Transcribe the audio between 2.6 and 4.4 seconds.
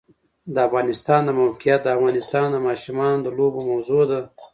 ماشومانو د لوبو موضوع ده.